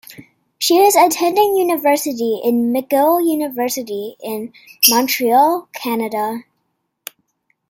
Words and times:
She 0.57 0.79
is 0.79 0.95
attending 0.95 1.55
university 1.55 2.41
in 2.43 2.73
McGill 2.73 3.23
University 3.23 4.15
in 4.19 4.51
Montreal, 4.89 5.69
Canada. 5.75 6.39